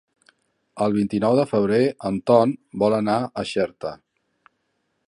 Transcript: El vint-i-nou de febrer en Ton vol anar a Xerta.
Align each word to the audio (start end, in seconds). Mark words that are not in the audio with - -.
El 0.85 0.95
vint-i-nou 0.95 1.35
de 1.41 1.45
febrer 1.51 1.79
en 2.11 2.17
Ton 2.31 2.57
vol 2.85 2.99
anar 3.03 3.19
a 3.43 3.47
Xerta. 3.53 3.95